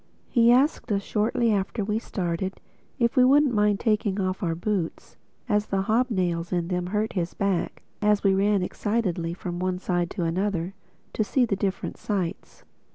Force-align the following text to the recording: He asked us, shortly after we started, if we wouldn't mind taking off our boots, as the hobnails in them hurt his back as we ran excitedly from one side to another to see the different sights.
He 0.31 0.51
asked 0.51 0.91
us, 0.91 1.03
shortly 1.03 1.53
after 1.53 1.83
we 1.85 1.99
started, 1.99 2.59
if 2.97 3.15
we 3.15 3.23
wouldn't 3.23 3.53
mind 3.53 3.79
taking 3.79 4.19
off 4.19 4.41
our 4.41 4.55
boots, 4.55 5.15
as 5.47 5.67
the 5.67 5.83
hobnails 5.83 6.51
in 6.51 6.69
them 6.69 6.87
hurt 6.87 7.13
his 7.13 7.35
back 7.35 7.83
as 8.01 8.23
we 8.23 8.33
ran 8.33 8.63
excitedly 8.63 9.35
from 9.35 9.59
one 9.59 9.77
side 9.77 10.09
to 10.09 10.23
another 10.23 10.73
to 11.13 11.23
see 11.23 11.45
the 11.45 11.55
different 11.55 11.97
sights. 11.97 12.63